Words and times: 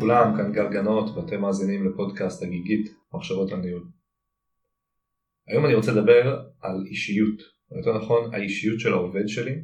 לכולם, 0.00 0.36
כאן 0.36 0.52
גל 0.52 0.68
גנות 0.68 1.16
ואתם 1.16 1.40
מאזינים 1.40 1.86
לפודקאסט 1.86 2.42
הגיגית 2.42 2.94
מחשבות 3.14 3.52
על. 3.52 3.82
היום 5.48 5.66
אני 5.66 5.74
רוצה 5.74 5.92
לדבר 5.92 6.42
על 6.60 6.84
אישיות, 6.86 7.40
או 7.70 7.76
יותר 7.76 7.98
נכון 7.98 8.34
האישיות 8.34 8.80
של 8.80 8.92
העובד 8.92 9.26
שלי 9.26 9.62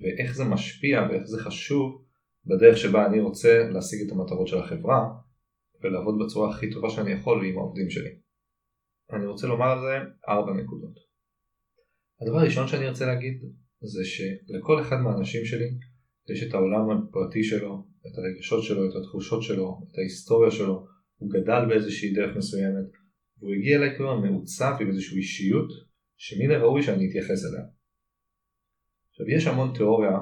ואיך 0.00 0.34
זה 0.34 0.44
משפיע 0.44 1.06
ואיך 1.10 1.22
זה 1.24 1.38
חשוב 1.38 2.04
בדרך 2.46 2.76
שבה 2.76 3.06
אני 3.06 3.20
רוצה 3.20 3.68
להשיג 3.72 4.06
את 4.06 4.12
המטרות 4.12 4.48
של 4.48 4.58
החברה 4.58 5.08
ולעבוד 5.82 6.14
בצורה 6.24 6.50
הכי 6.50 6.70
טובה 6.70 6.90
שאני 6.90 7.10
יכול 7.10 7.46
עם 7.46 7.58
העובדים 7.58 7.90
שלי. 7.90 8.10
אני 9.12 9.26
רוצה 9.26 9.46
לומר 9.46 9.66
על 9.66 9.78
זה 9.80 10.10
ארבע 10.28 10.52
נקודות. 10.52 10.94
הדבר 12.22 12.38
הראשון 12.38 12.68
שאני 12.68 12.88
רוצה 12.88 13.06
להגיד 13.06 13.42
זה 13.80 14.04
שלכל 14.04 14.80
אחד 14.80 14.96
מהאנשים 14.96 15.44
שלי 15.44 15.70
יש 16.30 16.42
את 16.42 16.54
העולם 16.54 16.90
הפרטי 16.90 17.44
שלו, 17.44 17.84
את 18.06 18.18
הרגשות 18.18 18.64
שלו, 18.64 18.90
את 18.90 18.96
התחושות 19.00 19.42
שלו, 19.42 19.80
את 19.90 19.98
ההיסטוריה 19.98 20.50
שלו, 20.50 20.86
הוא 21.16 21.30
גדל 21.30 21.62
באיזושהי 21.68 22.12
דרך 22.12 22.36
מסוימת, 22.36 22.88
והוא 23.38 23.54
הגיע 23.54 23.78
אליי 23.78 23.96
כבר 23.96 24.20
מעוצב 24.20 24.72
עם 24.80 24.88
איזושהי 24.88 25.18
אישיות 25.18 25.68
שמן 26.16 26.50
הראוי 26.50 26.82
שאני 26.82 27.08
אתייחס 27.08 27.44
אליה. 27.44 27.64
עכשיו 29.10 29.28
יש 29.36 29.46
המון 29.46 29.74
תיאוריה 29.74 30.18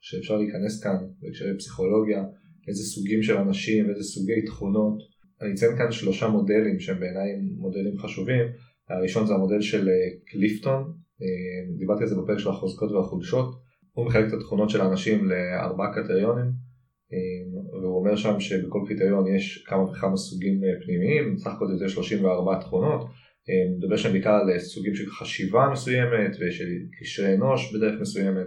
שאפשר 0.00 0.36
להיכנס 0.36 0.82
כאן 0.82 0.96
בהקשרי 1.20 1.58
פסיכולוגיה, 1.58 2.24
איזה 2.68 2.82
סוגים 2.82 3.22
של 3.22 3.36
אנשים, 3.36 3.90
איזה 3.90 4.02
סוגי 4.02 4.42
תכונות. 4.46 4.98
אני 5.42 5.52
אציין 5.52 5.78
כאן 5.78 5.92
שלושה 5.92 6.28
מודלים 6.28 6.80
שהם 6.80 7.00
בעיניי 7.00 7.28
מודלים 7.56 7.98
חשובים. 7.98 8.46
הראשון 8.88 9.26
זה 9.26 9.34
המודל 9.34 9.60
של 9.60 9.88
אה, 9.88 9.94
קליפטון, 10.26 10.82
אה, 11.22 11.76
דיברתי 11.78 12.02
על 12.02 12.08
זה 12.08 12.14
בפרק 12.14 12.38
של 12.38 12.48
החוזקות 12.48 12.92
והחולשות. 12.92 13.65
הוא 13.96 14.06
מחלק 14.06 14.28
את 14.28 14.32
התכונות 14.32 14.70
של 14.70 14.80
האנשים 14.80 15.28
לארבעה 15.28 15.94
קריטריונים 15.94 16.66
אה, 17.12 17.60
והוא 17.80 17.98
אומר 17.98 18.16
שם 18.16 18.40
שבכל 18.40 18.78
קריטריון 18.86 19.34
יש 19.36 19.64
כמה 19.66 19.82
וכמה 19.82 20.16
סוגים 20.16 20.64
אה, 20.64 20.68
פנימיים, 20.84 21.38
סך 21.38 21.46
הכל 21.46 21.66
זה 21.78 21.88
34 21.88 22.60
תכונות, 22.60 23.06
אה, 23.48 23.76
מדבר 23.78 23.96
שם 23.96 24.12
בעיקר 24.12 24.30
על 24.32 24.58
סוגים 24.58 24.94
של 24.94 25.10
חשיבה 25.10 25.68
מסוימת 25.72 26.36
ושל 26.40 26.68
קשרי 27.00 27.34
אנוש 27.34 27.74
בדרך 27.74 28.00
מסוימת, 28.00 28.46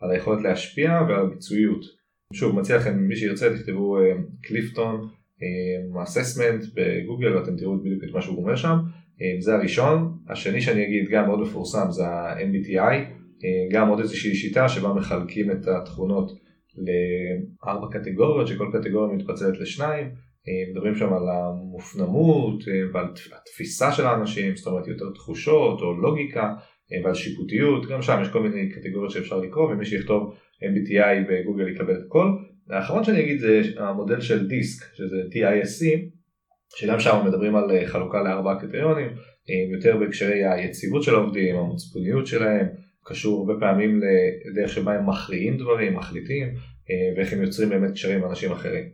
על 0.00 0.10
היכולת 0.10 0.42
להשפיע 0.42 1.00
ועל 1.08 1.26
הביצועיות. 1.26 1.84
שוב, 2.32 2.60
מציע 2.60 2.76
לכם, 2.76 2.98
מי 2.98 3.16
שירצה 3.16 3.56
תכתבו 3.56 3.98
קליפטון 4.42 5.08
אססמנט 6.02 6.64
בגוגל 6.74 7.36
ואתם 7.36 7.56
תראו 7.56 7.80
בדיוק 7.80 8.04
את 8.04 8.14
מה 8.14 8.22
שהוא 8.22 8.42
אומר 8.42 8.56
שם, 8.56 8.76
זה 9.40 9.54
הראשון. 9.54 10.18
השני 10.28 10.60
שאני 10.60 10.84
אגיד 10.84 11.08
גם 11.10 11.26
מאוד 11.26 11.40
מפורסם 11.40 11.90
זה 11.90 12.06
ה-MBTI, 12.06 13.19
גם 13.72 13.88
עוד 13.88 14.00
איזושהי 14.00 14.34
שיטה 14.34 14.68
שבה 14.68 14.92
מחלקים 14.92 15.50
את 15.50 15.66
התכונות 15.68 16.32
לארבע 16.76 17.86
קטגוריות 17.98 18.48
שכל 18.48 18.70
קטגוריה 18.72 19.16
מתפצלת 19.16 19.60
לשניים, 19.60 20.06
אה, 20.48 20.70
מדברים 20.72 20.94
שם 20.94 21.12
על 21.12 21.28
המופנמות 21.28 22.68
אה, 22.68 22.74
ועל 22.92 23.06
התפיסה 23.42 23.92
של 23.92 24.06
האנשים, 24.06 24.56
זאת 24.56 24.66
אומרת 24.66 24.86
יותר 24.86 25.04
תחושות 25.14 25.80
או 25.80 25.92
לוגיקה 25.92 26.54
אה, 26.92 27.00
ועל 27.04 27.14
שיפוטיות, 27.14 27.86
גם 27.86 28.02
שם 28.02 28.18
יש 28.22 28.28
כל 28.28 28.42
מיני 28.42 28.68
קטגוריות 28.68 29.10
שאפשר 29.10 29.38
לקרוא 29.38 29.72
ומי 29.72 29.84
שיכתוב 29.84 30.34
MBTI 30.62 31.30
בגוגל 31.30 31.68
יקבל 31.68 31.94
את 31.94 32.02
הכל. 32.06 32.26
האחרון 32.70 33.04
שאני 33.04 33.20
אגיד 33.20 33.40
זה 33.40 33.62
המודל 33.76 34.20
של 34.20 34.48
דיסק 34.48 34.94
שזה 34.94 35.16
TISC 35.32 35.86
שגם 36.76 37.00
שם 37.00 37.26
מדברים 37.26 37.56
על 37.56 37.86
חלוקה 37.86 38.22
לארבעה 38.22 38.60
קריטריונים 38.60 39.08
יותר 39.72 39.96
בהקשרי 39.96 40.44
היציבות 40.44 41.02
של 41.02 41.14
העובדים, 41.14 41.56
המוצפוניות 41.56 42.26
שלהם 42.26 42.66
קשור 43.04 43.38
הרבה 43.40 43.60
פעמים 43.60 44.00
לדרך 44.50 44.70
שבה 44.70 44.94
הם 44.94 45.10
מכריעים 45.10 45.56
דברים, 45.56 45.94
מחליטים, 45.94 46.48
אה, 46.90 47.16
ואיך 47.16 47.32
הם 47.32 47.42
יוצרים 47.42 47.68
באמת 47.68 47.92
קשרים 47.92 48.18
עם 48.18 48.30
אנשים 48.30 48.52
אחרים. 48.52 48.84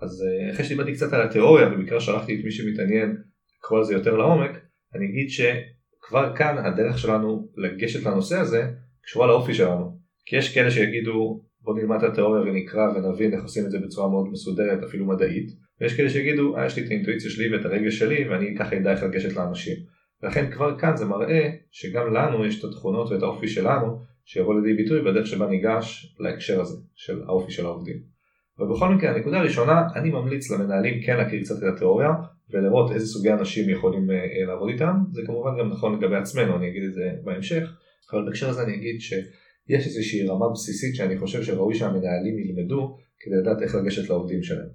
אז 0.00 0.24
אה, 0.26 0.50
אחרי 0.52 0.64
שדיברתי 0.64 0.92
קצת 0.92 1.12
על 1.12 1.22
התיאוריה, 1.22 1.68
ובעיקר 1.68 1.98
שלחתי 1.98 2.34
את 2.34 2.44
מי 2.44 2.50
שמתעניין 2.50 3.16
לקרוא 3.58 3.78
על 3.78 3.84
זה 3.84 3.94
יותר 3.94 4.16
לעומק, 4.16 4.50
אני 4.94 5.06
אגיד 5.06 5.28
שכבר 5.30 6.36
כאן 6.36 6.58
הדרך 6.58 6.98
שלנו 6.98 7.48
לגשת 7.56 8.06
לנושא 8.06 8.36
הזה 8.38 8.70
קשורה 9.02 9.26
לאופי 9.26 9.54
שלנו. 9.54 9.98
כי 10.26 10.36
יש 10.36 10.54
כאלה 10.54 10.70
שיגידו 10.70 11.42
בוא 11.60 11.78
נלמד 11.78 12.04
את 12.04 12.10
התיאוריה 12.12 12.42
ונקרא 12.42 12.88
ונבין 12.88 13.34
איך 13.34 13.42
עושים 13.42 13.66
את 13.66 13.70
זה 13.70 13.78
בצורה 13.78 14.08
מאוד 14.08 14.28
מסודרת, 14.32 14.82
אפילו 14.82 15.06
מדעית, 15.06 15.50
ויש 15.80 15.96
כאלה 15.96 16.10
שיגידו, 16.10 16.56
אה, 16.56 16.66
יש 16.66 16.76
לי 16.76 16.84
את 16.84 16.90
האינטואיציה 16.90 17.30
שלי 17.30 17.56
ואת 17.56 17.64
הרגש 17.64 17.98
שלי 17.98 18.28
ואני 18.28 18.56
ככה 18.58 18.76
אדע 18.76 18.92
איך 18.92 19.02
לגשת 19.02 19.36
לאנשים. 19.36 19.76
ולכן 20.22 20.50
כבר 20.50 20.78
כאן 20.78 20.96
זה 20.96 21.04
מראה 21.04 21.50
שגם 21.70 22.14
לנו 22.14 22.46
יש 22.46 22.58
את 22.58 22.64
התכונות 22.64 23.10
ואת 23.10 23.22
האופי 23.22 23.48
שלנו 23.48 24.02
שיבוא 24.24 24.60
לידי 24.60 24.82
ביטוי 24.82 25.02
בדרך 25.02 25.26
שבה 25.26 25.46
ניגש 25.46 26.16
להקשר 26.20 26.60
הזה 26.60 26.76
של 26.94 27.22
האופי 27.26 27.52
של 27.52 27.66
העובדים. 27.66 28.18
ובכל 28.58 28.94
מקרה 28.94 29.10
הנקודה 29.10 29.38
הראשונה 29.38 29.86
אני 29.94 30.10
ממליץ 30.10 30.50
למנהלים 30.50 31.02
כן 31.06 31.16
להכיר 31.16 31.40
קצת 31.40 31.58
את 31.58 31.74
התיאוריה 31.74 32.10
ולראות 32.50 32.92
איזה 32.92 33.06
סוגי 33.06 33.32
אנשים 33.32 33.70
יכולים 33.70 34.10
אה, 34.10 34.44
לעבוד 34.46 34.68
איתם 34.68 34.94
זה 35.12 35.22
כמובן 35.26 35.50
גם 35.58 35.68
נכון 35.68 35.98
לגבי 35.98 36.16
עצמנו 36.16 36.56
אני 36.56 36.68
אגיד 36.68 36.82
את 36.84 36.94
זה 36.94 37.10
בהמשך 37.24 37.68
אבל 38.12 38.24
בהקשר 38.24 38.48
הזה 38.48 38.62
אני 38.62 38.74
אגיד 38.74 39.00
שיש 39.00 39.86
איזושהי 39.86 40.26
רמה 40.28 40.46
בסיסית 40.52 40.94
שאני 40.94 41.18
חושב 41.18 41.42
שראוי 41.42 41.74
שהמנהלים 41.74 42.38
ילמדו 42.38 42.96
כדי 43.20 43.36
לדעת 43.36 43.62
איך 43.62 43.74
לגשת 43.74 44.10
לעובדים 44.10 44.42
שלהם. 44.42 44.68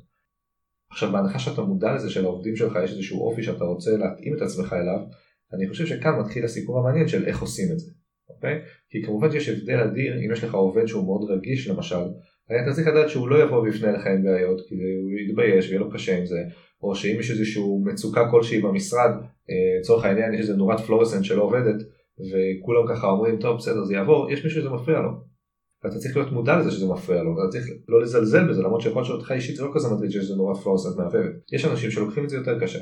עכשיו 0.92 1.12
בהנחה 1.12 1.40
שאתה 1.40 1.62
מודע 1.62 1.96
לזה 1.96 2.09
שלעובדים 2.09 2.56
שלך 2.56 2.78
יש 2.84 2.92
איזשהו 2.92 3.22
אופי 3.22 3.44
שאתה 3.44 3.64
רוצה 3.64 3.92
להתאים 3.92 4.38
את 4.38 4.42
עצמך 4.42 4.74
אליו 4.74 5.00
אני 5.53 5.69
חושב 5.69 5.86
שכאן 5.86 6.19
מתחיל 6.19 6.46
הסיפור 6.46 6.80
המעניין 6.80 7.08
של 7.08 7.25
איך 7.25 7.41
עושים 7.41 7.72
את 7.74 7.80
זה, 7.80 7.91
אוקיי? 8.30 8.62
כי 8.90 9.03
כמובן 9.03 9.31
שיש 9.31 9.50
הבדל 9.50 9.80
אדיר 9.80 10.14
אם 10.25 10.31
יש 10.31 10.44
לך 10.44 10.53
עובד 10.53 10.86
שהוא 10.86 11.06
מאוד 11.06 11.31
רגיש 11.31 11.68
למשל, 11.68 12.06
אתה 12.46 12.74
צריך 12.74 12.88
לדעת 12.88 13.09
שהוא 13.09 13.30
לא 13.30 13.44
יבוא 13.44 13.62
ויפנה 13.62 13.91
לך 13.91 14.08
עם 14.08 14.24
בעיות 14.24 14.62
כי 14.68 14.75
הוא 14.75 15.30
יתבייש 15.30 15.68
ויהיה 15.68 15.80
לו 15.80 15.91
קשה 15.91 16.18
עם 16.18 16.25
זה, 16.25 16.38
או 16.81 16.96
שאם 16.96 17.19
יש 17.19 17.31
איזושהי 17.31 17.64
מצוקה 17.84 18.31
כלשהי 18.31 18.62
במשרד, 18.62 19.12
אה, 19.50 19.80
לצורך 19.80 20.06
העניין 20.06 20.34
יש 20.34 20.40
איזה 20.40 20.56
נורת 20.56 20.80
פלורסנט 20.80 21.24
שלא 21.24 21.44
עובדת 21.44 21.85
וכולם 22.20 22.88
ככה 22.90 23.08
אומרים 23.08 23.40
טוב 23.40 23.58
בסדר 23.58 23.84
זה 23.84 23.94
יעבור, 23.94 24.31
יש 24.31 24.44
מישהו 24.44 24.62
שזה 24.62 24.70
מפריע 24.70 25.00
לו. 25.00 25.09
ואתה 25.84 25.97
צריך 25.97 26.18
להיות 26.18 26.31
מודע 26.31 26.59
לזה 26.59 26.72
שזה 26.72 26.85
מפריע 26.85 27.24
לו, 27.24 27.35
ואתה 27.35 27.52
צריך 27.52 27.66
לא 27.88 28.02
לזלזל 28.02 28.50
בזה 28.50 28.62
למרות 28.62 28.81
שיכול 28.81 29.02
להיות 29.02 29.08
שאותך 29.08 29.31
אישית 29.31 29.56
זה 29.56 29.64
לא 29.64 29.72
כזה 29.74 29.88
מטריד 29.90 30.12
שיש 30.12 30.22
איזה 30.22 30.35
נורת 30.35 30.58
פלורסנט 30.58 30.97
מעברת. 30.97 31.31
יש 31.52 31.66
אנשים 31.66 31.91
שלוקחים 31.91 32.24
את 32.24 32.30
זה 32.30 32.38
יותר 32.38 32.59
קשה. 32.59 32.80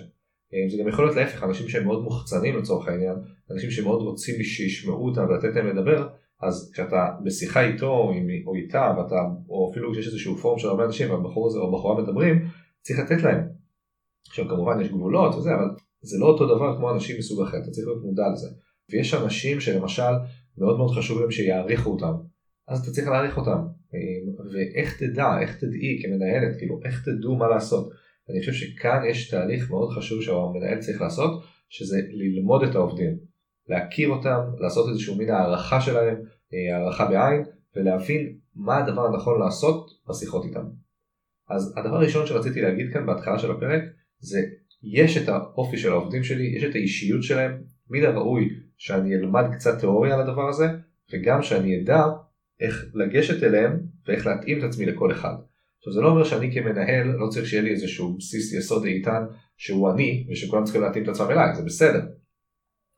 אה, 0.53 0.69
זה 0.69 0.77
גם 0.81 0.87
יכול 0.87 1.05
להיות 1.05 1.17
להפך, 1.17 1.43
אנשים 1.43 1.67
שהם 1.67 1.85
מאוד 1.85 2.03
מוחצנים 2.03 2.57
לצורך 2.57 2.87
העניין, 2.87 3.15
אנשים 3.51 3.71
שמאוד 3.71 4.01
רוצים 4.01 4.43
שישמעו 4.43 5.09
אותם 5.09 5.25
ולתת 5.29 5.55
להם 5.55 5.67
לדבר, 5.67 6.07
אז 6.41 6.71
כשאתה 6.73 7.09
בשיחה 7.23 7.61
איתו 7.61 8.11
או 8.45 8.55
איתה, 8.55 8.93
ואתה, 8.97 9.15
או 9.49 9.71
אפילו 9.71 9.91
כשיש 9.91 10.07
איזשהו 10.07 10.35
פורום 10.35 10.59
של 10.59 10.67
הרבה 10.67 10.85
אנשים 10.85 11.11
והבחור 11.11 11.47
הזה 11.47 11.59
או 11.59 11.67
הבחורה 11.67 12.03
מדברים, 12.03 12.47
צריך 12.81 12.99
לתת 12.99 13.23
להם. 13.23 13.47
עכשיו 14.27 14.47
כמובן 14.49 14.81
יש 14.81 14.89
גבולות 14.89 15.35
וזה, 15.35 15.49
אבל 15.55 15.69
זה 16.01 16.17
לא 16.19 16.25
אותו 16.25 16.55
דבר 16.55 16.77
כמו 16.77 16.91
אנשים 16.91 17.15
מסוג 17.19 17.41
אחר, 17.41 17.57
אתה 17.57 17.71
צריך 17.71 17.87
להיות 17.87 18.03
מודע 18.03 18.23
לזה. 18.33 18.47
ויש 18.91 19.13
אנשים 19.13 19.59
שלמשל 19.59 20.11
מאוד 20.57 20.77
מאוד 20.77 20.91
חשוב 20.91 21.19
להם 21.21 21.31
שיעריכו 21.31 21.89
אותם, 21.89 22.13
אז 22.67 22.79
אתה 22.79 22.91
צריך 22.91 23.07
להעריך 23.07 23.37
אותם. 23.37 23.59
אה, 23.93 24.43
ואיך 24.53 25.03
תדע, 25.03 25.39
איך 25.41 25.57
תדעי 25.57 26.01
כמנהלת, 26.03 26.57
כאילו 26.57 26.79
איך 26.85 27.05
תדעו 27.05 27.35
מה 27.35 27.47
לעשות. 27.47 27.91
אני 28.31 28.39
חושב 28.39 28.53
שכאן 28.53 29.01
יש 29.09 29.29
תהליך 29.29 29.69
מאוד 29.69 29.89
חשוב 29.97 30.21
שהמנהל 30.21 30.79
צריך 30.79 31.01
לעשות, 31.01 31.43
שזה 31.69 31.97
ללמוד 32.11 32.63
את 32.63 32.75
העובדים, 32.75 33.17
להכיר 33.69 34.09
אותם, 34.09 34.39
לעשות 34.59 34.89
איזשהו 34.89 35.15
מין 35.15 35.29
הערכה 35.29 35.81
שלהם, 35.81 36.15
אה, 36.53 36.77
הערכה 36.77 37.05
בעין, 37.05 37.43
ולהבין 37.75 38.37
מה 38.55 38.77
הדבר 38.77 39.05
הנכון 39.05 39.39
לעשות 39.39 39.91
בשיחות 40.09 40.45
איתם. 40.45 40.65
אז 41.49 41.73
הדבר 41.77 41.95
הראשון 41.95 42.27
שרציתי 42.27 42.61
להגיד 42.61 42.93
כאן 42.93 43.05
בהתחלה 43.05 43.39
של 43.39 43.51
הפרק, 43.51 43.83
זה 44.19 44.39
יש 44.83 45.17
את 45.17 45.29
האופי 45.29 45.77
של 45.77 45.91
העובדים 45.91 46.23
שלי, 46.23 46.43
יש 46.57 46.63
את 46.63 46.75
האישיות 46.75 47.23
שלהם, 47.23 47.61
מן 47.89 48.05
הראוי 48.05 48.49
שאני 48.77 49.15
אלמד 49.15 49.43
קצת 49.53 49.79
תיאוריה 49.79 50.15
על 50.15 50.21
הדבר 50.21 50.49
הזה, 50.49 50.65
וגם 51.13 51.41
שאני 51.41 51.81
אדע 51.81 52.03
איך 52.59 52.85
לגשת 52.93 53.43
אליהם 53.43 53.79
ואיך 54.07 54.27
להתאים 54.27 54.59
את 54.59 54.63
עצמי 54.63 54.85
לכל 54.85 55.11
אחד. 55.11 55.35
עכשיו 55.81 55.93
זה 55.93 56.01
לא 56.01 56.07
אומר 56.07 56.23
שאני 56.23 56.53
כמנהל 56.53 57.07
לא 57.07 57.27
צריך 57.27 57.47
שיהיה 57.47 57.63
לי 57.63 57.71
איזשהו 57.71 58.17
בסיס 58.17 58.53
יסוד 58.53 58.85
איתן 58.85 59.23
שהוא 59.57 59.91
אני 59.91 60.27
ושכולם 60.31 60.63
צריכים 60.63 60.81
להתאים 60.81 61.03
את 61.03 61.09
עצמם 61.09 61.31
אליי, 61.31 61.55
זה 61.55 61.63
בסדר. 61.63 62.01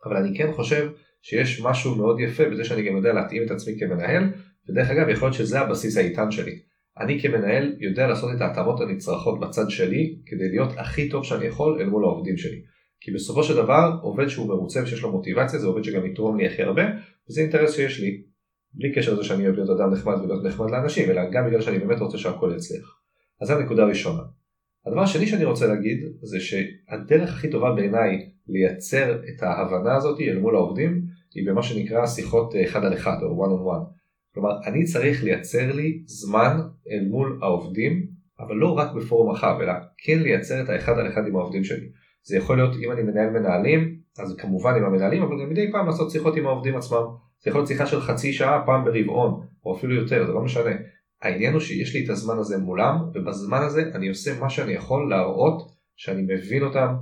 אבל 0.05 0.17
אני 0.17 0.37
כן 0.37 0.51
חושב 0.51 0.89
שיש 1.21 1.61
משהו 1.61 1.95
מאוד 1.95 2.19
יפה 2.19 2.49
בזה 2.49 2.63
שאני 2.63 2.81
גם 2.81 2.95
יודע 2.97 3.13
להתאים 3.13 3.43
את 3.43 3.51
עצמי 3.51 3.79
כמנהל, 3.79 4.23
ודרך 4.69 4.89
אגב 4.89 5.09
יכול 5.09 5.27
להיות 5.27 5.37
שזה 5.37 5.59
הבסיס 5.59 5.97
האיתן 5.97 6.31
שלי. 6.31 6.59
אני 6.99 7.21
כמנהל 7.21 7.75
יודע 7.79 8.07
לעשות 8.07 8.29
את 8.35 8.41
ההתאמות 8.41 8.81
הנצרכות 8.81 9.39
בצד 9.39 9.69
שלי 9.69 10.15
כדי 10.25 10.49
להיות 10.49 10.69
הכי 10.77 11.09
טוב 11.09 11.23
שאני 11.23 11.45
יכול 11.45 11.81
אל 11.81 11.89
מול 11.89 12.03
העובדים 12.03 12.37
שלי. 12.37 12.61
כי 13.01 13.11
בסופו 13.11 13.43
של 13.43 13.55
דבר 13.55 13.91
עובד 14.01 14.27
שהוא 14.27 14.47
מרוצה 14.47 14.83
ושיש 14.83 15.01
לו 15.01 15.11
מוטיבציה 15.11 15.59
זה 15.59 15.67
עובד 15.67 15.83
שגם 15.83 16.05
יתרום 16.05 16.37
לי 16.37 16.47
הכי 16.47 16.63
הרבה 16.63 16.83
וזה 17.29 17.41
אינטרס 17.41 17.75
שיש 17.75 17.99
לי 17.99 18.23
בלי 18.73 18.93
קשר 18.93 19.13
לזה 19.13 19.23
שאני 19.23 19.45
אוהב 19.45 19.55
להיות 19.55 19.69
אדם 19.69 19.93
נחמד 19.93 20.13
ולהיות 20.13 20.45
נחמד 20.45 20.71
לאנשים, 20.71 21.09
אלא 21.09 21.21
גם 21.31 21.47
בגלל 21.47 21.61
שאני 21.61 21.79
באמת 21.79 21.99
רוצה 21.99 22.17
שהכל 22.17 22.53
יצליח. 22.55 22.99
אז 23.41 23.47
זו 23.47 23.53
הנקודה 23.53 23.83
הראשונה. 23.83 24.21
הדבר 24.85 25.01
השני 25.01 25.27
שאני 25.27 25.45
רוצה 25.45 25.67
להגיד 25.67 25.97
זה 26.21 26.39
שהדרך 26.39 27.29
הכי 27.29 27.49
טובה 27.49 27.71
בעיניי 27.71 28.29
לייצר 28.47 29.15
את 29.15 29.43
ההבנה 29.43 29.95
הזאת 29.95 30.19
אל 30.21 30.39
מול 30.39 30.55
העובדים 30.55 31.01
היא 31.35 31.47
במה 31.47 31.63
שנקרא 31.63 32.05
שיחות 32.05 32.53
אחד 32.63 32.85
על 32.85 32.93
אחד 32.93 33.17
או 33.21 33.45
one 33.45 33.49
on 33.49 33.73
one. 33.73 33.93
כלומר 34.33 34.49
אני 34.65 34.83
צריך 34.83 35.23
לייצר 35.23 35.71
לי 35.71 36.03
זמן 36.05 36.57
אל 36.91 37.07
מול 37.09 37.39
העובדים 37.41 38.07
אבל 38.39 38.55
לא 38.55 38.77
רק 38.77 38.91
בפורום 38.95 39.31
רחב, 39.31 39.57
אלא 39.61 39.73
כן 39.97 40.19
לייצר 40.19 40.63
את 40.63 40.69
האחד 40.69 40.99
על 40.99 41.07
אחד 41.07 41.27
עם 41.27 41.35
העובדים 41.35 41.63
שלי. 41.63 41.85
זה 42.23 42.37
יכול 42.37 42.57
להיות 42.57 42.75
אם 42.85 42.91
אני 42.91 43.03
מנהל 43.03 43.29
מנהלים, 43.29 43.95
אז 44.19 44.35
כמובן 44.37 44.75
עם 44.75 44.85
המנהלים, 44.85 45.23
אבל 45.23 45.41
גם 45.41 45.49
מדי 45.49 45.71
פעם 45.71 45.85
לעשות 45.85 46.11
שיחות 46.11 46.35
עם 46.37 46.45
העובדים 46.45 46.77
עצמם. 46.77 47.03
זה 47.43 47.49
יכול 47.49 47.59
להיות 47.59 47.67
שיחה 47.67 47.85
של 47.85 48.01
חצי 48.01 48.33
שעה 48.33 48.63
פעם 48.65 48.85
ברבעון, 48.85 49.41
או 49.65 49.77
אפילו 49.77 49.95
יותר, 49.95 50.25
זה 50.25 50.33
לא 50.33 50.41
משנה. 50.41 50.71
העניין 51.21 51.53
הוא 51.53 51.61
שיש 51.61 51.95
לי 51.95 52.05
את 52.05 52.09
הזמן 52.09 52.37
הזה 52.37 52.57
מולם, 52.57 52.95
ובזמן 53.13 53.61
הזה 53.61 53.91
אני 53.95 54.09
עושה 54.09 54.39
מה 54.39 54.49
שאני 54.49 54.73
יכול 54.73 55.09
להראות 55.09 55.71
שאני 55.95 56.21
מבין 56.21 56.63
אותם, 56.63 56.95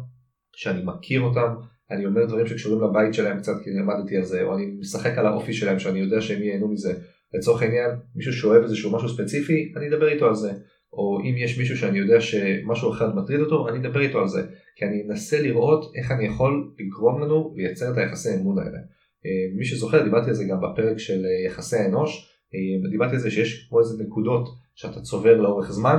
שאני 0.55 0.81
מכיר 0.85 1.21
אותם, 1.21 1.53
אני 1.91 2.05
אומר 2.05 2.25
דברים 2.25 2.47
שקשורים 2.47 2.89
לבית 2.89 3.13
שלהם 3.13 3.38
קצת 3.38 3.53
כי 3.63 3.69
למדתי 3.69 4.17
על 4.17 4.23
זה, 4.23 4.43
או 4.43 4.55
אני 4.55 4.65
משחק 4.79 5.17
על 5.17 5.25
האופי 5.25 5.53
שלהם 5.53 5.79
שאני 5.79 5.99
יודע 5.99 6.21
שהם 6.21 6.41
ייהנו 6.44 6.67
מזה. 6.67 6.94
לצורך 7.33 7.61
העניין, 7.61 7.89
מישהו 8.15 8.33
שאוהב 8.33 8.63
איזשהו 8.63 8.95
משהו 8.95 9.09
ספציפי, 9.09 9.73
אני 9.77 9.87
אדבר 9.87 10.07
איתו 10.07 10.27
על 10.27 10.35
זה. 10.35 10.51
או 10.94 11.19
אם 11.23 11.37
יש 11.37 11.59
מישהו 11.59 11.77
שאני 11.77 11.99
יודע 11.99 12.21
שמשהו 12.21 12.91
אחד 12.91 13.15
מטריד 13.15 13.39
אותו, 13.39 13.69
אני 13.69 13.79
אדבר 13.79 13.99
איתו 13.99 14.19
על 14.19 14.27
זה. 14.27 14.41
כי 14.75 14.85
אני 14.85 15.03
אנסה 15.09 15.41
לראות 15.41 15.91
איך 15.95 16.11
אני 16.11 16.25
יכול 16.25 16.71
לגרום 16.79 17.21
לנו 17.21 17.53
לייצר 17.57 17.91
את 17.91 17.97
היחסי 17.97 18.29
האמון 18.29 18.59
האלה. 18.59 18.77
אה, 19.25 19.57
מי 19.57 19.65
שזוכר, 19.65 20.03
דיברתי 20.03 20.29
על 20.29 20.33
זה 20.33 20.44
גם 20.44 20.57
בפרק 20.62 20.97
של 20.97 21.25
אה, 21.25 21.45
יחסי 21.47 21.77
האנוש, 21.77 22.31
אה, 22.53 22.89
דיברתי 22.89 23.15
על 23.15 23.19
זה 23.19 23.31
שיש 23.31 23.68
כמו 23.69 23.79
איזה 23.79 24.03
נקודות 24.03 24.50
שאתה 24.75 25.01
צובר 25.01 25.41
לאורך 25.41 25.71
זמן. 25.71 25.97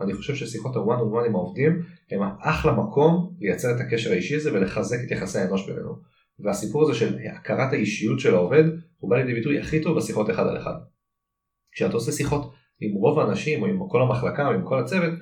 אני 0.00 0.14
חושב 0.14 0.34
ששיחות 0.34 0.76
הוואן 0.76 0.98
און 0.98 1.08
וואן 1.08 1.24
עם 1.24 1.34
העובדים 1.34 1.82
הם 2.10 2.20
אחלה 2.40 2.72
מקום 2.72 3.34
לייצר 3.40 3.68
את 3.76 3.80
הקשר 3.80 4.10
האישי 4.10 4.36
הזה 4.36 4.52
ולחזק 4.52 4.98
את 5.06 5.10
יחסי 5.10 5.38
האנוש 5.38 5.66
בינינו. 5.66 5.96
והסיפור 6.38 6.82
הזה 6.82 6.94
של 6.94 7.18
הכרת 7.36 7.72
האישיות 7.72 8.20
של 8.20 8.34
העובד 8.34 8.64
הוא 8.98 9.10
בא 9.10 9.16
לידי 9.16 9.34
ביטוי 9.34 9.58
הכי 9.58 9.82
טוב 9.82 9.96
בשיחות 9.96 10.30
אחד 10.30 10.46
על 10.46 10.56
אחד. 10.56 10.74
כשאתה 11.72 11.94
עושה 11.94 12.12
שיחות 12.12 12.52
עם 12.80 12.94
רוב 12.94 13.18
האנשים 13.18 13.62
או 13.62 13.66
עם 13.66 13.78
כל 13.88 14.02
המחלקה 14.02 14.48
או 14.48 14.52
עם 14.52 14.64
כל 14.64 14.78
הצוות, 14.78 15.12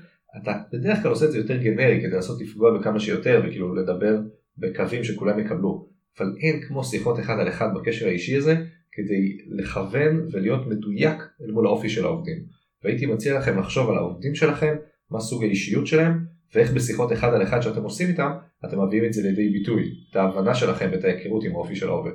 אתה 0.43 0.53
בדרך 0.73 1.03
כלל 1.03 1.11
עושה 1.11 1.27
את 1.27 1.31
זה 1.31 1.39
יותר 1.39 1.57
גנרי 1.57 2.01
כדי 2.03 2.17
לנסות 2.17 2.41
לפגוע 2.41 2.79
בכמה 2.79 3.01
שיותר 3.01 3.43
וכאילו 3.45 3.75
לדבר 3.75 4.19
בקווים 4.59 5.05
שכולם 5.05 5.39
יקבלו. 5.39 5.89
אבל 6.19 6.37
אין 6.41 6.61
כמו 6.63 6.85
שיחות 6.85 7.19
אחד 7.21 7.35
על 7.41 7.49
אחד 7.49 7.69
בקשר 7.75 8.07
האישי 8.07 8.37
הזה 8.37 8.55
כדי 8.93 9.39
לכוון 9.49 10.29
ולהיות 10.33 10.67
מדויק 10.67 11.17
אל 11.43 11.51
מול 11.51 11.67
האופי 11.67 11.89
של 11.89 12.05
העובדים. 12.05 12.45
והייתי 12.85 13.07
מציע 13.07 13.39
לכם 13.39 13.59
לחשוב 13.59 13.91
על 13.91 13.97
העובדים 13.97 14.35
שלכם, 14.35 14.77
מה 15.11 15.21
סוג 15.21 15.43
האישיות 15.43 15.87
שלהם, 15.87 16.27
ואיך 16.55 16.73
בשיחות 16.73 17.13
אחד 17.13 17.35
על 17.35 17.43
אחד 17.43 17.61
שאתם 17.61 17.83
עושים 17.83 18.09
איתם, 18.09 18.31
אתם 18.65 18.87
מביאים 18.87 19.05
את 19.05 19.13
זה 19.13 19.23
לידי 19.23 19.51
ביטוי, 19.51 19.85
את 20.11 20.17
ההבנה 20.17 20.55
שלכם 20.55 20.89
ואת 20.93 21.05
ההיכרות 21.05 21.45
עם 21.45 21.53
האופי 21.53 21.77
של 21.77 21.89
העובד. 21.89 22.13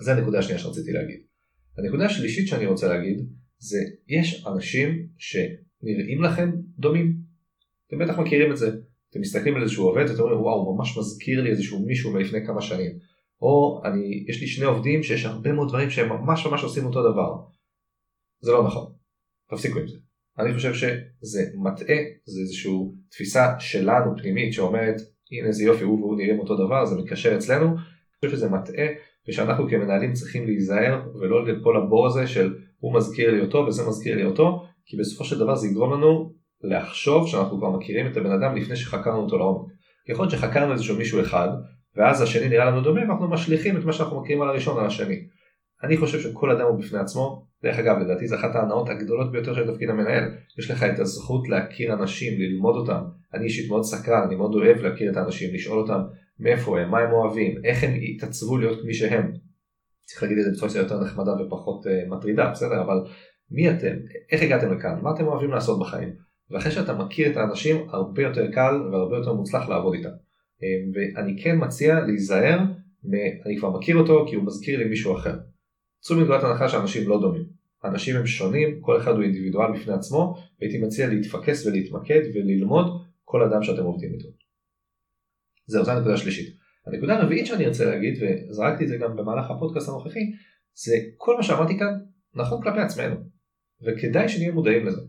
אז 0.00 0.06
זה 0.06 0.12
הנקודה 0.12 0.38
השנייה 0.38 0.58
שרציתי 0.58 0.92
להגיד. 0.92 1.20
הנקודה 1.78 2.06
השלישית 2.06 2.48
שאני 2.48 2.66
רוצה 2.66 2.88
להגיד, 2.88 3.26
זה 3.58 3.78
יש 4.08 4.46
אנשים 4.46 5.06
שנראים 5.18 6.22
לכם 6.22 6.50
דומים. 6.78 7.16
אתם 7.88 7.98
בטח 7.98 8.18
מכירים 8.18 8.52
את 8.52 8.56
זה. 8.56 8.70
אתם 9.18 9.22
מסתכלים 9.22 9.56
על 9.56 9.62
איזשהו 9.62 9.84
עובד 9.84 10.04
ואתם 10.08 10.22
אומרים 10.22 10.40
וואו 10.40 10.60
הוא 10.60 10.76
ממש 10.76 10.98
מזכיר 10.98 11.40
לי 11.40 11.50
איזשהו 11.50 11.86
מישהו 11.86 12.12
מלפני 12.12 12.46
כמה 12.46 12.60
שנים. 12.60 12.98
או 13.42 13.82
אני, 13.84 14.24
יש 14.28 14.40
לי 14.40 14.46
שני 14.46 14.64
עובדים 14.64 15.02
שיש 15.02 15.24
הרבה 15.24 15.52
מאוד 15.52 15.68
דברים 15.68 15.90
שהם 15.90 16.08
ממש 16.08 16.46
ממש 16.46 16.62
עושים 16.62 16.84
אותו 16.84 17.12
דבר. 17.12 17.36
זה 18.40 18.52
לא 18.52 18.66
נכון. 18.66 18.92
תפסיקו 19.50 19.78
עם 19.78 19.88
זה. 19.88 19.96
אני 20.38 20.54
חושב 20.54 20.74
שזה 20.74 21.42
מטעה, 21.54 21.96
זה 22.24 22.40
איזושהי 22.40 22.72
תפיסה 23.10 23.60
שלנו 23.60 24.16
פנימית 24.16 24.52
שאומרת 24.52 24.96
הנה 25.32 25.46
איזה 25.48 25.64
יופי 25.64 25.84
הוא 25.84 26.00
והוא 26.00 26.16
נראים 26.16 26.38
אותו 26.38 26.66
דבר, 26.66 26.86
זה 26.86 26.96
מתקשר 26.96 27.36
אצלנו. 27.36 27.66
אני 27.66 27.76
חושב 28.24 28.36
שזה 28.36 28.48
מטעה 28.48 28.86
ושאנחנו 29.28 29.68
כמנהלים 29.68 30.12
צריכים 30.12 30.46
להיזהר 30.46 31.02
ולא 31.20 31.46
ליפול 31.46 31.76
לבור 31.76 32.06
הזה 32.06 32.26
של 32.26 32.54
הוא 32.78 32.94
מזכיר 32.94 33.30
לי 33.30 33.40
אותו 33.40 33.58
וזה 33.58 33.88
מזכיר 33.88 34.16
לי 34.16 34.24
אותו, 34.24 34.64
כי 34.86 34.96
בסופו 34.96 35.24
של 35.24 35.38
דבר 35.38 35.54
זה 35.54 35.68
יגרום 35.68 35.92
לנו 35.92 36.37
לחשוב 36.62 37.28
שאנחנו 37.28 37.58
כבר 37.58 37.70
מכירים 37.70 38.06
את 38.06 38.16
הבן 38.16 38.32
אדם 38.32 38.56
לפני 38.56 38.76
שחקרנו 38.76 39.18
אותו 39.18 39.38
לעומק. 39.38 39.72
יכול 40.08 40.24
להיות 40.24 40.32
שחקרנו 40.32 40.72
איזשהו 40.72 40.96
מישהו 40.96 41.20
אחד 41.20 41.48
ואז 41.96 42.22
השני 42.22 42.48
נראה 42.48 42.64
לנו 42.64 42.80
דומה 42.80 43.00
ואנחנו 43.00 43.28
משליכים 43.30 43.76
את 43.76 43.84
מה 43.84 43.92
שאנחנו 43.92 44.20
מכירים 44.20 44.42
על 44.42 44.48
הראשון 44.48 44.78
על 44.78 44.86
השני. 44.86 45.26
אני 45.82 45.96
חושב 45.96 46.20
שכל 46.20 46.50
אדם 46.50 46.66
הוא 46.66 46.78
בפני 46.78 46.98
עצמו, 46.98 47.46
דרך 47.62 47.78
אגב 47.78 47.98
לדעתי 47.98 48.26
זו 48.28 48.36
אחת 48.36 48.54
ההנאות 48.54 48.88
הגדולות 48.88 49.32
ביותר 49.32 49.54
של 49.54 49.72
תפקיד 49.72 49.90
המנהל, 49.90 50.24
יש 50.58 50.70
לך 50.70 50.82
את 50.82 50.98
הזכות 50.98 51.48
להכיר 51.48 51.92
אנשים, 51.92 52.40
ללמוד 52.40 52.76
אותם, 52.76 53.00
אני 53.34 53.44
אישית 53.44 53.68
מאוד 53.70 53.84
סקרן, 53.84 54.22
אני 54.26 54.36
מאוד 54.36 54.54
אוהב 54.54 54.76
להכיר 54.76 55.10
את 55.10 55.16
האנשים, 55.16 55.54
לשאול 55.54 55.78
אותם 55.78 56.00
מאיפה 56.40 56.80
הם, 56.80 56.90
מה 56.90 56.98
הם 56.98 57.12
אוהבים, 57.12 57.64
איך 57.64 57.84
הם 57.84 57.90
התעצבו 58.14 58.58
להיות 58.58 58.84
מי 58.84 58.94
שהם. 58.94 59.32
צריך 60.04 60.22
להגיד 60.22 60.38
את 60.38 60.44
זה 60.44 60.50
בצורה 60.50 60.82
יותר 60.82 61.00
נחמדה 61.00 61.32
ופחות 61.32 61.86
uh, 61.86 62.10
מטרידה, 62.10 62.50
בסדר? 62.50 62.82
אבל 62.82 62.96
מי 63.50 63.70
אתם? 63.70 63.96
איך 64.32 64.42
הגעתם 64.42 64.72
לכאן? 64.72 64.98
מה 65.02 65.10
אתם 65.14 65.26
אוהבים 65.26 65.50
לעשות 65.50 65.80
בחיים? 65.80 66.27
ואחרי 66.50 66.72
שאתה 66.72 66.94
מכיר 66.94 67.30
את 67.30 67.36
האנשים, 67.36 67.76
הרבה 67.88 68.22
יותר 68.22 68.50
קל 68.50 68.74
והרבה 68.92 69.16
יותר 69.16 69.32
מוצלח 69.32 69.68
לעבוד 69.68 69.94
איתם. 69.94 70.08
Uh, 70.08 70.62
ואני 70.94 71.42
כן 71.42 71.56
מציע 71.60 72.00
להיזהר, 72.00 72.58
אני 73.46 73.56
כבר 73.58 73.70
מכיר 73.70 73.96
אותו 73.96 74.26
כי 74.28 74.36
הוא 74.36 74.44
מזכיר 74.46 74.78
לי 74.78 74.84
מישהו 74.84 75.16
אחר. 75.16 75.38
צאו 76.00 76.16
מנקודת 76.16 76.44
הנחה 76.44 76.68
שאנשים 76.68 77.08
לא 77.08 77.20
דומים. 77.20 77.44
אנשים 77.84 78.16
הם 78.16 78.26
שונים, 78.26 78.80
כל 78.80 78.96
אחד 78.96 79.12
הוא 79.12 79.22
אינדיבידואל 79.22 79.72
בפני 79.72 79.94
עצמו, 79.94 80.34
והייתי 80.60 80.78
מציע 80.78 81.08
להתפקס 81.08 81.66
ולהתמקד 81.66 82.20
וללמוד 82.34 82.86
כל 83.24 83.42
אדם 83.42 83.62
שאתם 83.62 83.82
עובדים 83.82 84.12
איתו. 84.12 84.28
זהו, 85.66 85.84
זו 85.84 85.90
הנקודה 85.90 86.14
השלישית. 86.14 86.56
הנקודה 86.86 87.16
הרביעית 87.16 87.46
שאני 87.46 87.66
ארצה 87.66 87.84
להגיד, 87.84 88.22
וזרקתי 88.22 88.84
את 88.84 88.88
זה 88.88 88.96
גם 88.96 89.16
במהלך 89.16 89.50
הפודקאסט 89.50 89.88
הנוכחי, 89.88 90.20
זה 90.74 90.96
כל 91.16 91.36
מה 91.36 91.42
שאמרתי 91.42 91.78
כאן 91.78 91.98
נכון 92.34 92.62
כלפי 92.62 92.78
עצמנו, 92.78 93.16
וכדאי 93.82 94.28
שנהיה 94.28 94.52
מודעים 94.52 94.86
לזה. 94.86 95.00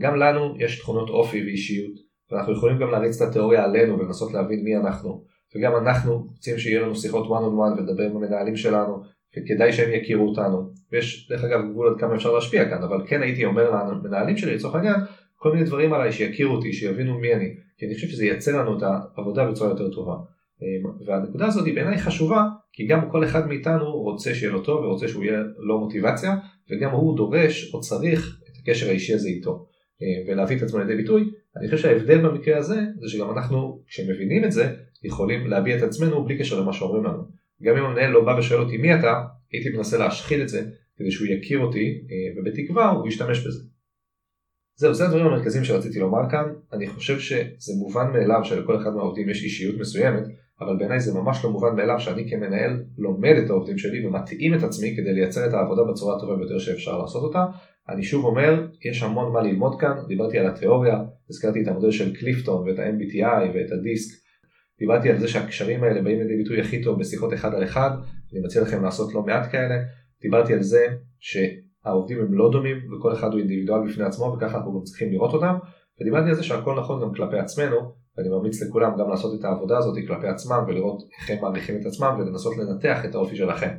גם 0.00 0.16
לנו 0.16 0.54
יש 0.58 0.78
תכונות 0.78 1.08
אופי 1.08 1.44
ואישיות, 1.44 1.94
ואנחנו 2.30 2.52
יכולים 2.52 2.78
גם 2.78 2.90
להריץ 2.90 3.22
את 3.22 3.28
התיאוריה 3.28 3.64
עלינו 3.64 3.98
ולנסות 3.98 4.32
להבין 4.32 4.64
מי 4.64 4.76
אנחנו, 4.76 5.24
וגם 5.56 5.72
אנחנו 5.76 6.18
רוצים 6.18 6.58
שיהיה 6.58 6.80
לנו 6.80 6.94
שיחות 6.94 7.26
one 7.26 7.44
on 7.44 7.76
one 7.76 7.78
ולדבר 7.78 8.02
עם 8.02 8.16
המנהלים 8.16 8.56
שלנו, 8.56 9.02
וכדאי 9.36 9.72
שהם 9.72 9.90
יכירו 10.02 10.28
אותנו, 10.28 10.70
ויש 10.92 11.28
דרך 11.30 11.44
אגב 11.44 11.60
גבול 11.70 11.88
עד 11.88 12.00
כמה 12.00 12.14
אפשר 12.14 12.32
להשפיע 12.32 12.68
כאן, 12.68 12.82
אבל 12.82 13.06
כן 13.06 13.22
הייתי 13.22 13.44
אומר 13.44 13.70
למנהלים 13.70 14.36
שלי 14.36 14.54
לצורך 14.54 14.74
העניין, 14.74 14.96
כל 15.36 15.52
מיני 15.52 15.64
דברים 15.64 15.92
עליי 15.92 16.12
שיכירו 16.12 16.54
אותי, 16.54 16.72
שיבינו 16.72 17.18
מי 17.18 17.34
אני, 17.34 17.54
כי 17.78 17.86
אני 17.86 17.94
חושב 17.94 18.06
שזה 18.06 18.24
ייצר 18.24 18.62
לנו 18.62 18.78
את 18.78 18.82
העבודה 19.16 19.50
בצורה 19.50 19.70
יותר 19.70 19.90
טובה. 19.90 20.14
אמ, 20.62 20.90
והנקודה 21.06 21.46
הזאת 21.46 21.66
היא 21.66 21.74
בעיניי 21.74 21.98
חשובה, 21.98 22.44
כי 22.72 22.86
גם 22.86 23.10
כל 23.10 23.24
אחד 23.24 23.48
מאיתנו 23.48 23.92
רוצה 23.92 24.34
שיהיה 24.34 24.52
לו 24.52 24.62
טוב 24.62 24.84
ורוצה 24.84 25.08
שהוא 25.08 25.24
יהיה 25.24 25.42
לו 25.58 25.80
מוטיבציה, 25.80 26.36
וגם 26.70 26.90
הוא 26.90 27.16
דורש 27.16 27.74
או 27.74 27.80
צריך 27.80 28.40
את 28.44 28.56
הקשר 28.62 28.88
האישי 28.88 29.14
הזה 29.14 29.28
איתו. 29.28 29.66
אמ, 30.02 30.32
ולהביא 30.32 30.56
את 30.56 30.62
עצמו 30.62 30.78
לידי 30.78 30.96
ביטוי, 30.96 31.30
אני 31.56 31.66
חושב 31.66 31.78
שההבדל 31.78 32.18
במקרה 32.18 32.58
הזה, 32.58 32.80
זה 33.00 33.08
שגם 33.08 33.30
אנחנו, 33.30 33.82
כשמבינים 33.86 34.44
את 34.44 34.52
זה, 34.52 34.74
יכולים 35.04 35.46
להביע 35.46 35.78
את 35.78 35.82
עצמנו 35.82 36.24
בלי 36.24 36.38
קשר 36.38 36.60
למה 36.60 36.72
שאומרים 36.72 37.04
לנו. 37.04 37.22
גם 37.62 37.76
אם 37.76 37.84
המנהל 37.84 38.10
לא 38.10 38.24
בא 38.24 38.36
ושואל 38.38 38.60
אותי 38.60 38.76
מי 38.76 38.94
אתה, 38.94 39.22
הייתי 39.52 39.68
מנסה 39.76 39.98
להשחיל 39.98 40.42
את 40.42 40.48
זה 40.48 40.62
כדי 40.98 41.10
שהוא 41.10 41.28
יכיר 41.28 41.58
אותי, 41.58 42.00
אמ, 42.10 42.40
ובתקווה 42.40 42.90
הוא 42.90 43.08
ישתמש 43.08 43.46
בזה. 43.46 43.64
זהו, 44.76 44.94
זה 44.94 45.04
הדברים 45.04 45.26
המרכזיים 45.26 45.64
שרציתי 45.64 45.98
לומר 45.98 46.30
כאן. 46.30 46.44
אני 46.72 46.86
חושב 46.86 47.18
שזה 47.18 47.72
מובן 47.78 48.12
מאליו 48.12 48.44
שלכל 48.44 48.76
אחד 48.76 48.90
מהעובדים 48.94 49.28
יש 49.28 49.44
אישיות 49.44 49.80
מסוימת, 49.80 50.24
אבל 50.60 50.76
בעיניי 50.78 51.00
זה 51.00 51.14
ממש 51.14 51.44
לא 51.44 51.50
מובן 51.50 51.76
מאליו 51.76 52.00
שאני 52.00 52.30
כמנהל 52.30 52.84
לומד 52.98 53.34
את 53.44 53.50
העובדים 53.50 53.78
שלי 53.78 54.06
ומתאים 54.06 54.54
את 54.54 54.62
עצמי 54.62 54.96
כדי 54.96 55.12
לייצר 55.12 55.48
את 55.48 55.54
העבודה 55.54 55.82
בצורה 55.92 56.16
הטובה 56.16 56.36
ביותר 56.36 56.58
שאפשר 56.58 56.98
לעשות 56.98 57.22
אותה. 57.22 57.46
אני 57.88 58.02
שוב 58.02 58.24
אומר, 58.24 58.66
יש 58.90 59.02
המון 59.02 59.32
מה 59.32 59.42
ללמוד 59.42 59.80
כאן, 59.80 59.96
דיברתי 60.08 60.38
על 60.38 60.46
התיאוריה, 60.46 60.98
הזכרתי 61.30 61.62
את 61.62 61.68
המודל 61.68 61.90
של 61.90 62.16
קליפטון 62.16 62.68
ואת 62.68 62.78
ה-MBTI 62.78 63.54
ואת 63.54 63.72
הדיסק, 63.72 64.22
דיברתי 64.78 65.10
על 65.10 65.18
זה 65.18 65.28
שהקשרים 65.28 65.84
האלה 65.84 66.02
באים 66.02 66.18
לידי 66.18 66.36
ביטוי 66.36 66.60
הכי 66.60 66.82
טוב 66.82 67.00
בשיחות 67.00 67.32
אחד 67.32 67.54
על 67.54 67.64
אחד, 67.64 67.90
אני 68.32 68.40
מציע 68.44 68.62
לכם 68.62 68.82
לעשות 68.82 69.14
לא 69.14 69.22
מעט 69.22 69.52
כאלה, 69.52 69.74
דיברתי 70.22 70.52
על 70.52 70.62
זה 70.62 70.86
שהעובדים 71.20 72.20
הם 72.20 72.34
לא 72.34 72.50
דומים 72.52 72.76
וכל 72.92 73.12
אחד 73.12 73.32
הוא 73.32 73.38
אינדיבידואל 73.38 73.88
בפני 73.88 74.04
עצמו 74.04 74.34
וככה 74.36 74.56
אנחנו 74.56 74.72
גם 74.72 74.82
צריכים 74.82 75.12
לראות 75.12 75.34
אותם, 75.34 75.54
ודיברתי 76.00 76.28
על 76.28 76.34
זה 76.34 76.42
שהכל 76.42 76.80
נכון 76.80 77.02
גם 77.02 77.14
כלפי 77.14 77.38
עצמנו, 77.38 77.76
ואני 78.18 78.28
ממליץ 78.28 78.62
לכולם 78.62 78.92
גם 78.98 79.10
לעשות 79.10 79.40
את 79.40 79.44
העבודה 79.44 79.78
הזאת 79.78 79.94
כלפי 80.08 80.26
עצמם 80.26 80.64
ולראות 80.68 81.02
איך 81.18 81.30
הם 81.30 81.38
מעריכים 81.42 81.80
את 81.80 81.86
עצמם 81.86 82.16
ולנסות 82.18 82.56
לנתח 82.56 83.04
את 83.04 83.14
האופי 83.14 83.36
שלכם. 83.36 83.74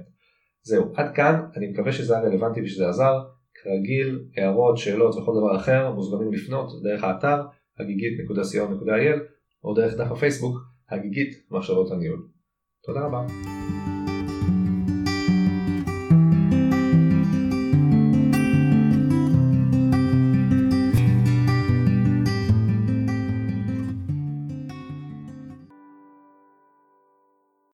זהו, 0.64 0.92
עד 0.96 1.16
כאן, 1.16 1.42
אני 1.58 1.68
מקווה 1.68 1.92
שזה 1.92 2.18
היה 2.18 2.28
רלוונטי 2.28 2.62
ושזה 2.62 2.90
עזר. 2.90 3.20
כרגיל, 3.64 4.26
הערות, 4.38 4.78
שאלות 4.78 5.16
וכל 5.16 5.32
דבר 5.38 5.56
אחר 5.56 5.92
מוזמנים 5.92 6.34
לפנות 6.34 6.84
דרך 6.84 7.04
האתר 7.04 7.42
הגיגית.co.il 7.80 9.20
או 9.64 9.74
דרך 9.74 9.94
דף 9.94 10.12
הפייסבוק 10.12 10.58
הגיגית 10.90 11.52
מחשבות 11.52 11.92
הניהול. 11.92 12.28
תודה 12.84 13.00
רבה. 13.00 13.26